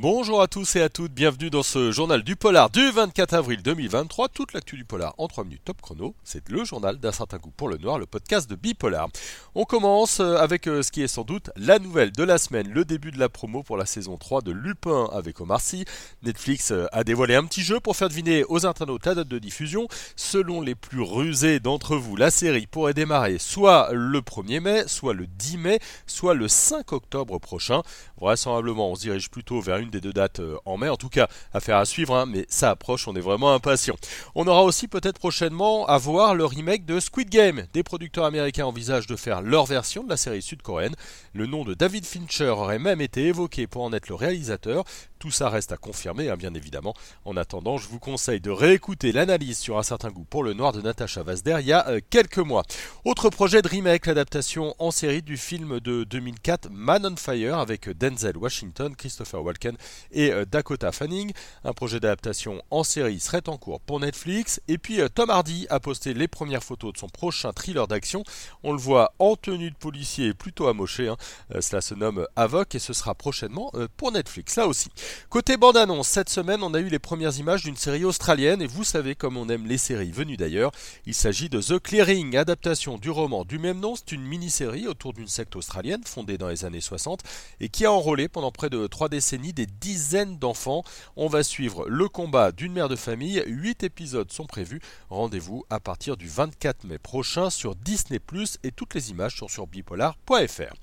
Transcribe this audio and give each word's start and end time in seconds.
Bonjour 0.00 0.40
à 0.40 0.46
tous 0.46 0.76
et 0.76 0.80
à 0.80 0.88
toutes, 0.88 1.10
bienvenue 1.10 1.50
dans 1.50 1.64
ce 1.64 1.90
journal 1.90 2.22
du 2.22 2.36
polar 2.36 2.70
du 2.70 2.88
24 2.88 3.34
avril 3.34 3.62
2023. 3.64 4.28
Toute 4.28 4.52
l'actu 4.52 4.76
du 4.76 4.84
polar 4.84 5.12
en 5.18 5.26
3 5.26 5.42
minutes 5.42 5.64
top 5.64 5.82
chrono. 5.82 6.14
C'est 6.22 6.48
le 6.50 6.64
journal 6.64 6.98
d'un 6.98 7.10
certain 7.10 7.38
goût 7.38 7.50
pour 7.50 7.68
le 7.68 7.78
noir, 7.78 7.98
le 7.98 8.06
podcast 8.06 8.48
de 8.48 8.54
Bipolar. 8.54 9.08
On 9.56 9.64
commence 9.64 10.20
euh, 10.20 10.36
avec 10.36 10.68
euh, 10.68 10.84
ce 10.84 10.92
qui 10.92 11.02
est 11.02 11.08
sans 11.08 11.24
doute 11.24 11.50
la 11.56 11.80
nouvelle 11.80 12.12
de 12.12 12.22
la 12.22 12.38
semaine, 12.38 12.68
le 12.68 12.84
début 12.84 13.10
de 13.10 13.18
la 13.18 13.28
promo 13.28 13.64
pour 13.64 13.76
la 13.76 13.86
saison 13.86 14.16
3 14.16 14.42
de 14.42 14.52
Lupin 14.52 15.10
avec 15.12 15.40
Omar 15.40 15.60
Sy. 15.60 15.84
Netflix 16.22 16.70
euh, 16.70 16.86
a 16.92 17.02
dévoilé 17.02 17.34
un 17.34 17.44
petit 17.44 17.62
jeu 17.62 17.80
pour 17.80 17.96
faire 17.96 18.08
deviner 18.08 18.44
aux 18.44 18.66
internautes 18.66 19.04
la 19.04 19.16
date 19.16 19.26
de 19.26 19.40
diffusion. 19.40 19.88
Selon 20.14 20.60
les 20.60 20.76
plus 20.76 21.02
rusés 21.02 21.58
d'entre 21.58 21.96
vous, 21.96 22.14
la 22.14 22.30
série 22.30 22.68
pourrait 22.68 22.94
démarrer 22.94 23.40
soit 23.40 23.88
le 23.92 24.20
1er 24.20 24.60
mai, 24.60 24.84
soit 24.86 25.12
le 25.12 25.26
10 25.26 25.56
mai, 25.56 25.80
soit 26.06 26.34
le 26.34 26.46
5 26.46 26.92
octobre 26.92 27.40
prochain. 27.40 27.82
Vraisemblablement, 28.20 28.92
on 28.92 28.94
se 28.94 29.00
dirige 29.00 29.28
plutôt 29.28 29.60
vers 29.60 29.78
une 29.78 29.87
des 29.90 30.00
deux 30.00 30.12
dates 30.12 30.40
euh, 30.40 30.56
en 30.64 30.76
mai. 30.76 30.88
En 30.88 30.96
tout 30.96 31.08
cas, 31.08 31.28
affaire 31.52 31.76
à 31.76 31.84
suivre, 31.84 32.14
hein, 32.14 32.26
mais 32.26 32.46
ça 32.48 32.70
approche, 32.70 33.08
on 33.08 33.14
est 33.14 33.20
vraiment 33.20 33.52
impatient. 33.52 33.96
On 34.34 34.46
aura 34.46 34.64
aussi 34.64 34.88
peut-être 34.88 35.18
prochainement 35.18 35.86
à 35.86 35.98
voir 35.98 36.34
le 36.34 36.44
remake 36.44 36.84
de 36.84 37.00
Squid 37.00 37.28
Game. 37.28 37.66
Des 37.72 37.82
producteurs 37.82 38.24
américains 38.24 38.66
envisagent 38.66 39.06
de 39.06 39.16
faire 39.16 39.42
leur 39.42 39.66
version 39.66 40.04
de 40.04 40.08
la 40.08 40.16
série 40.16 40.42
sud-coréenne. 40.42 40.94
Le 41.34 41.46
nom 41.46 41.64
de 41.64 41.74
David 41.74 42.04
Fincher 42.04 42.48
aurait 42.48 42.78
même 42.78 43.00
été 43.00 43.26
évoqué 43.26 43.66
pour 43.66 43.82
en 43.82 43.92
être 43.92 44.08
le 44.08 44.14
réalisateur. 44.14 44.84
Tout 45.18 45.32
ça 45.32 45.48
reste 45.48 45.72
à 45.72 45.76
confirmer, 45.76 46.30
hein, 46.30 46.36
bien 46.36 46.54
évidemment. 46.54 46.94
En 47.24 47.36
attendant, 47.36 47.76
je 47.76 47.88
vous 47.88 47.98
conseille 47.98 48.40
de 48.40 48.50
réécouter 48.50 49.10
l'analyse 49.10 49.58
sur 49.58 49.76
un 49.76 49.82
certain 49.82 50.10
goût 50.10 50.24
pour 50.24 50.44
le 50.44 50.54
noir 50.54 50.72
de 50.72 50.80
Natasha 50.80 51.24
Vazder 51.24 51.56
il 51.60 51.66
y 51.66 51.72
a 51.72 51.88
euh, 51.88 52.00
quelques 52.08 52.38
mois. 52.38 52.62
Autre 53.04 53.28
projet 53.28 53.60
de 53.60 53.68
remake, 53.68 54.06
l'adaptation 54.06 54.76
en 54.78 54.92
série 54.92 55.22
du 55.22 55.36
film 55.36 55.80
de 55.80 56.04
2004 56.04 56.68
Man 56.70 57.04
on 57.04 57.16
Fire 57.16 57.58
avec 57.58 57.88
Denzel 57.88 58.36
Washington, 58.36 58.94
Christopher 58.94 59.42
Walken 59.42 59.76
et 60.12 60.32
euh, 60.32 60.44
Dakota 60.44 60.92
Fanning. 60.92 61.32
Un 61.64 61.72
projet 61.72 61.98
d'adaptation 61.98 62.62
en 62.70 62.84
série 62.84 63.18
serait 63.18 63.48
en 63.48 63.56
cours 63.56 63.80
pour 63.80 63.98
Netflix. 63.98 64.60
Et 64.68 64.78
puis 64.78 65.00
euh, 65.00 65.08
Tom 65.08 65.30
Hardy 65.30 65.66
a 65.68 65.80
posté 65.80 66.14
les 66.14 66.28
premières 66.28 66.62
photos 66.62 66.92
de 66.92 66.98
son 66.98 67.08
prochain 67.08 67.52
thriller 67.52 67.88
d'action. 67.88 68.22
On 68.62 68.72
le 68.72 68.78
voit 68.78 69.14
en 69.18 69.34
tenue 69.34 69.72
de 69.72 69.76
policier 69.76 70.32
plutôt 70.32 70.68
amoché. 70.68 71.08
Hein. 71.08 71.16
cela 71.60 71.80
se 71.80 71.94
nomme 71.94 72.26
Avoc 72.36 72.76
et 72.76 72.78
ce 72.78 72.92
sera 72.92 73.16
prochainement 73.16 73.72
pour 73.96 74.12
Netflix. 74.12 74.54
Là 74.56 74.68
aussi. 74.68 74.90
Côté 75.28 75.56
bande-annonce, 75.56 76.08
cette 76.08 76.28
semaine, 76.28 76.62
on 76.62 76.74
a 76.74 76.80
eu 76.80 76.88
les 76.88 76.98
premières 76.98 77.38
images 77.38 77.62
d'une 77.62 77.76
série 77.76 78.04
australienne 78.04 78.62
et 78.62 78.66
vous 78.66 78.84
savez 78.84 79.14
comme 79.14 79.36
on 79.36 79.48
aime 79.48 79.66
les 79.66 79.78
séries 79.78 80.10
venues 80.10 80.36
d'ailleurs. 80.36 80.72
Il 81.06 81.14
s'agit 81.14 81.48
de 81.48 81.60
The 81.60 81.78
Clearing, 81.78 82.36
adaptation 82.36 82.98
du 82.98 83.10
roman 83.10 83.44
du 83.44 83.58
même 83.58 83.80
nom. 83.80 83.94
C'est 83.96 84.12
une 84.12 84.22
mini-série 84.22 84.86
autour 84.86 85.12
d'une 85.12 85.28
secte 85.28 85.56
australienne 85.56 86.04
fondée 86.04 86.38
dans 86.38 86.48
les 86.48 86.64
années 86.64 86.80
60 86.80 87.20
et 87.60 87.68
qui 87.68 87.84
a 87.84 87.92
enrôlé 87.92 88.28
pendant 88.28 88.52
près 88.52 88.70
de 88.70 88.86
trois 88.86 89.08
décennies 89.08 89.52
des 89.52 89.66
dizaines 89.66 90.38
d'enfants. 90.38 90.84
On 91.16 91.28
va 91.28 91.42
suivre 91.42 91.88
le 91.88 92.08
combat 92.08 92.52
d'une 92.52 92.72
mère 92.72 92.88
de 92.88 92.96
famille. 92.96 93.42
Huit 93.46 93.82
épisodes 93.82 94.30
sont 94.32 94.46
prévus. 94.46 94.80
Rendez-vous 95.10 95.64
à 95.70 95.80
partir 95.80 96.16
du 96.16 96.28
24 96.28 96.84
mai 96.84 96.98
prochain 96.98 97.50
sur 97.50 97.74
Disney 97.74 98.20
et 98.62 98.72
toutes 98.72 98.94
les 98.94 99.10
images 99.10 99.36
sont 99.36 99.48
sur 99.48 99.66
bipolar.fr. 99.66 100.74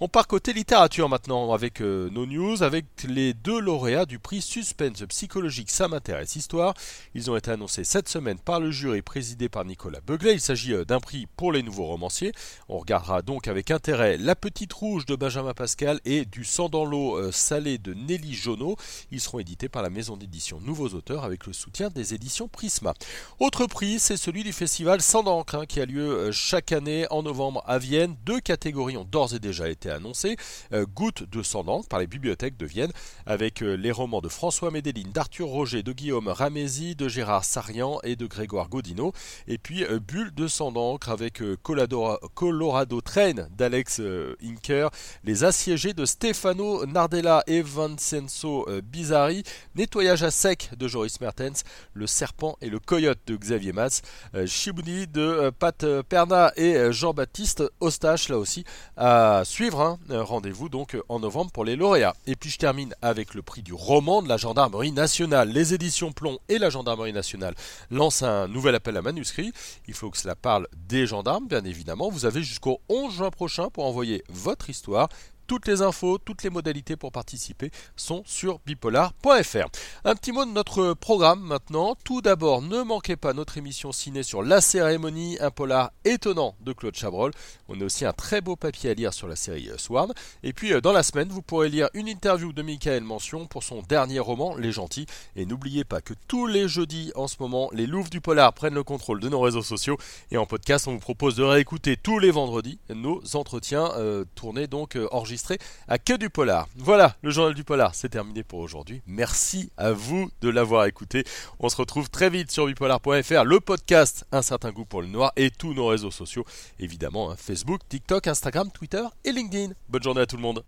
On 0.00 0.08
part 0.08 0.26
côté 0.26 0.52
littérature 0.52 1.08
maintenant 1.08 1.52
avec 1.52 1.80
euh, 1.80 2.10
nos 2.10 2.26
news, 2.26 2.62
avec 2.62 2.86
les 3.06 3.32
deux 3.32 3.60
du 4.06 4.20
prix 4.20 4.40
Suspense 4.40 5.02
psychologique 5.08 5.68
Ça 5.68 5.88
m'intéresse 5.88 6.36
Histoire. 6.36 6.74
Ils 7.14 7.28
ont 7.30 7.36
été 7.36 7.50
annoncés 7.50 7.82
cette 7.82 8.08
semaine 8.08 8.38
par 8.38 8.60
le 8.60 8.70
jury 8.70 9.02
présidé 9.02 9.48
par 9.48 9.64
Nicolas 9.64 9.98
Beuglet. 10.00 10.34
Il 10.34 10.40
s'agit 10.40 10.72
euh, 10.72 10.84
d'un 10.84 11.00
prix 11.00 11.26
pour 11.36 11.50
les 11.50 11.64
nouveaux 11.64 11.86
romanciers. 11.86 12.32
On 12.68 12.78
regardera 12.78 13.22
donc 13.22 13.48
avec 13.48 13.72
intérêt 13.72 14.16
La 14.16 14.36
Petite 14.36 14.72
Rouge 14.72 15.06
de 15.06 15.16
Benjamin 15.16 15.54
Pascal 15.54 16.00
et 16.04 16.24
Du 16.24 16.44
sang 16.44 16.68
dans 16.68 16.84
l'eau 16.84 17.16
euh, 17.16 17.32
salé 17.32 17.78
de 17.78 17.94
Nelly 17.94 18.34
Jonot. 18.34 18.76
Ils 19.10 19.20
seront 19.20 19.40
édités 19.40 19.68
par 19.68 19.82
la 19.82 19.90
maison 19.90 20.16
d'édition 20.16 20.60
Nouveaux 20.60 20.90
Auteurs 20.90 21.24
avec 21.24 21.46
le 21.46 21.52
soutien 21.52 21.90
des 21.90 22.14
éditions 22.14 22.46
Prisma. 22.46 22.94
Autre 23.40 23.66
prix, 23.66 23.98
c'est 23.98 24.16
celui 24.16 24.44
du 24.44 24.52
festival 24.52 25.02
Sans 25.02 25.24
d'encre 25.24 25.56
hein, 25.56 25.66
qui 25.66 25.80
a 25.80 25.86
lieu 25.86 26.30
chaque 26.30 26.70
année 26.70 27.06
en 27.10 27.24
novembre 27.24 27.64
à 27.66 27.78
Vienne. 27.78 28.14
Deux 28.24 28.40
catégories 28.40 28.96
ont 28.96 29.04
d'ores 29.04 29.34
et 29.34 29.40
déjà 29.40 29.68
été 29.68 29.90
annoncé, 29.90 30.36
euh, 30.72 30.86
Goutte 30.86 31.28
de 31.28 31.42
sang 31.42 31.64
d'encre 31.64 31.88
par 31.88 31.98
les 31.98 32.06
bibliothèques 32.06 32.56
de 32.56 32.66
Vienne, 32.66 32.92
avec 33.26 33.62
euh, 33.62 33.63
les 33.64 33.92
romans 33.92 34.20
de 34.20 34.28
François 34.28 34.70
Médeline, 34.70 35.12
d'Arthur 35.12 35.46
Roger, 35.46 35.82
de 35.82 35.92
Guillaume 35.92 36.28
Ramézy, 36.28 36.94
de 36.94 37.08
Gérard 37.08 37.44
Sarian 37.44 37.98
et 38.02 38.16
de 38.16 38.26
Grégoire 38.26 38.68
Godino, 38.68 39.12
et 39.46 39.58
puis 39.58 39.84
euh, 39.84 40.00
Bulle 40.00 40.34
de 40.34 40.48
sang 40.48 40.72
d'encre 40.72 41.10
avec 41.10 41.42
Colorado 41.62 43.00
Train 43.02 43.46
d'Alex 43.56 44.00
Inker, 44.42 44.90
Les 45.24 45.44
assiégés 45.44 45.92
de 45.92 46.04
Stefano 46.04 46.86
Nardella 46.86 47.42
et 47.46 47.62
Vincenzo 47.62 48.66
Bizarri, 48.82 49.42
Nettoyage 49.74 50.22
à 50.22 50.30
sec 50.30 50.70
de 50.76 50.88
Joris 50.88 51.20
Mertens, 51.20 51.64
Le 51.92 52.06
serpent 52.06 52.56
et 52.60 52.70
le 52.70 52.78
coyote 52.78 53.20
de 53.26 53.36
Xavier 53.36 53.72
Mas, 53.72 54.02
Chibouni 54.46 55.06
de 55.06 55.50
Pat 55.50 55.84
Perna 56.08 56.52
et 56.56 56.92
Jean-Baptiste 56.92 57.62
Ostache 57.80 58.28
là 58.28 58.38
aussi 58.38 58.64
à 58.96 59.42
suivre 59.44 59.74
Hein. 59.80 59.98
Euh, 60.10 60.22
rendez-vous 60.22 60.68
donc 60.68 60.96
en 61.08 61.20
novembre 61.20 61.50
pour 61.50 61.64
les 61.64 61.76
lauréats. 61.76 62.14
Et 62.26 62.36
puis 62.36 62.50
je 62.50 62.58
termine 62.58 62.94
avec 63.02 63.34
le 63.34 63.42
prix 63.42 63.53
du 63.62 63.72
roman 63.72 64.22
de 64.22 64.28
la 64.28 64.36
Gendarmerie 64.36 64.92
nationale. 64.92 65.50
Les 65.50 65.74
éditions 65.74 66.12
Plomb 66.12 66.38
et 66.48 66.58
la 66.58 66.70
Gendarmerie 66.70 67.12
nationale 67.12 67.54
lancent 67.90 68.22
un 68.22 68.48
nouvel 68.48 68.74
appel 68.74 68.96
à 68.96 69.02
manuscrits. 69.02 69.52
Il 69.86 69.94
faut 69.94 70.10
que 70.10 70.18
cela 70.18 70.34
parle 70.34 70.68
des 70.88 71.06
gendarmes, 71.06 71.46
bien 71.46 71.64
évidemment. 71.64 72.10
Vous 72.10 72.24
avez 72.26 72.42
jusqu'au 72.42 72.80
11 72.88 73.14
juin 73.14 73.30
prochain 73.30 73.70
pour 73.70 73.84
envoyer 73.84 74.22
votre 74.28 74.70
histoire 74.70 75.08
toutes 75.46 75.66
les 75.66 75.82
infos, 75.82 76.18
toutes 76.18 76.42
les 76.42 76.50
modalités 76.50 76.96
pour 76.96 77.12
participer 77.12 77.70
sont 77.96 78.22
sur 78.24 78.60
bipolar.fr. 78.60 79.68
Un 80.06 80.16
petit 80.16 80.32
mot 80.32 80.44
de 80.44 80.50
notre 80.50 80.92
programme 80.92 81.40
maintenant. 81.40 81.96
Tout 82.04 82.20
d'abord, 82.20 82.60
ne 82.60 82.82
manquez 82.82 83.16
pas 83.16 83.32
notre 83.32 83.56
émission 83.56 83.90
ciné 83.90 84.22
sur 84.22 84.42
La 84.42 84.60
cérémonie, 84.60 85.38
un 85.40 85.50
polar 85.50 85.92
étonnant 86.04 86.56
de 86.60 86.74
Claude 86.74 86.94
Chabrol. 86.94 87.32
On 87.70 87.80
a 87.80 87.84
aussi 87.84 88.04
un 88.04 88.12
très 88.12 88.42
beau 88.42 88.54
papier 88.54 88.90
à 88.90 88.94
lire 88.94 89.14
sur 89.14 89.28
la 89.28 89.34
série 89.34 89.70
Swarm. 89.78 90.12
Et 90.42 90.52
puis 90.52 90.74
euh, 90.74 90.82
dans 90.82 90.92
la 90.92 91.02
semaine, 91.02 91.30
vous 91.30 91.40
pourrez 91.40 91.70
lire 91.70 91.88
une 91.94 92.06
interview 92.06 92.52
de 92.52 92.60
Michael 92.60 93.02
Mention 93.02 93.46
pour 93.46 93.62
son 93.62 93.80
dernier 93.80 94.18
roman, 94.18 94.54
Les 94.56 94.72
Gentils. 94.72 95.06
Et 95.36 95.46
n'oubliez 95.46 95.84
pas 95.84 96.02
que 96.02 96.12
tous 96.28 96.46
les 96.46 96.68
jeudis 96.68 97.10
en 97.14 97.26
ce 97.26 97.36
moment, 97.40 97.70
les 97.72 97.86
Louvres 97.86 98.10
du 98.10 98.20
Polar 98.20 98.52
prennent 98.52 98.74
le 98.74 98.84
contrôle 98.84 99.20
de 99.20 99.30
nos 99.30 99.40
réseaux 99.40 99.62
sociaux. 99.62 99.96
Et 100.30 100.36
en 100.36 100.44
podcast, 100.44 100.86
on 100.86 100.92
vous 100.92 100.98
propose 100.98 101.34
de 101.34 101.44
réécouter 101.44 101.96
tous 101.96 102.18
les 102.18 102.30
vendredis 102.30 102.78
nos 102.90 103.22
entretiens 103.32 103.90
euh, 103.96 104.26
tournés 104.34 104.66
donc 104.66 104.96
euh, 104.96 105.08
enregistrés 105.12 105.58
à 105.88 105.98
Que 105.98 106.12
du 106.12 106.28
Polar. 106.28 106.68
Voilà, 106.76 107.16
le 107.22 107.30
journal 107.30 107.54
du 107.54 107.64
Polar, 107.64 107.94
c'est 107.94 108.10
terminé 108.10 108.42
pour 108.42 108.58
aujourd'hui. 108.58 109.00
Merci 109.06 109.70
à 109.78 109.93
vous 109.94 110.30
de 110.40 110.48
l'avoir 110.48 110.86
écouté. 110.86 111.24
On 111.58 111.68
se 111.68 111.76
retrouve 111.76 112.10
très 112.10 112.30
vite 112.30 112.50
sur 112.50 112.66
bipolar.fr, 112.66 113.44
le 113.44 113.60
podcast 113.60 114.24
Un 114.32 114.42
certain 114.42 114.70
goût 114.70 114.84
pour 114.84 115.02
le 115.02 115.08
noir 115.08 115.32
et 115.36 115.50
tous 115.50 115.74
nos 115.74 115.86
réseaux 115.86 116.10
sociaux, 116.10 116.44
évidemment, 116.78 117.30
hein, 117.30 117.36
Facebook, 117.36 117.80
TikTok, 117.88 118.26
Instagram, 118.26 118.70
Twitter 118.72 119.04
et 119.24 119.32
LinkedIn. 119.32 119.72
Bonne 119.88 120.02
journée 120.02 120.20
à 120.20 120.26
tout 120.26 120.36
le 120.36 120.42
monde. 120.42 120.64